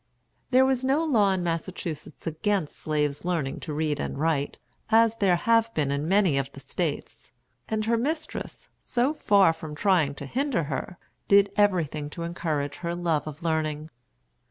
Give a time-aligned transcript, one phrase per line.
[0.49, 4.57] There was no law in Massachusetts against slaves learning to read and write,
[4.89, 7.33] as there have been in many of the States;
[7.69, 12.95] and her mistress, so far from trying to hinder her, did everything to encourage her
[12.95, 13.91] love of learning.